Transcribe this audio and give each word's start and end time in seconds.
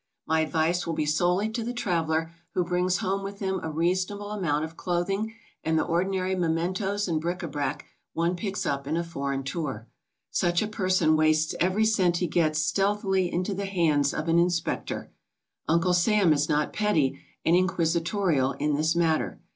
My 0.25 0.39
advice 0.39 0.87
will 0.87 0.95
be 0.95 1.05
solely 1.05 1.47
to 1.51 1.63
the 1.63 1.75
traveler 1.75 2.31
who 2.55 2.63
brings 2.63 2.97
home 3.05 3.21
with 3.21 3.37
him 3.37 3.59
a 3.61 3.69
reasonable 3.69 4.31
amount 4.31 4.65
of 4.65 4.75
clothing 4.75 5.35
and 5.63 5.77
the 5.77 5.83
ordinary 5.83 6.33
mementoes 6.33 7.07
and 7.07 7.21
bric 7.21 7.43
a 7.43 7.47
brac 7.47 7.85
one 8.13 8.35
picks 8.35 8.65
up 8.65 8.87
in 8.87 8.97
a 8.97 9.03
for 9.03 9.31
eign 9.31 9.45
tour. 9.45 9.87
Such 10.31 10.63
a 10.63 10.67
person 10.67 11.15
wastes 11.15 11.53
every 11.59 11.85
cent 11.85 12.17
he 12.17 12.25
gets 12.25 12.57
stealthily 12.57 13.31
into 13.31 13.53
the 13.53 13.67
hands 13.67 14.11
of 14.11 14.27
an 14.27 14.39
inspector. 14.39 15.11
Uncle 15.67 15.93
Sam 15.93 16.33
is 16.33 16.49
not 16.49 16.73
petty 16.73 17.21
and 17.45 17.55
inquisitorial 17.55 18.53
in 18.53 18.73
this 18.73 18.95
matter. 18.95 19.39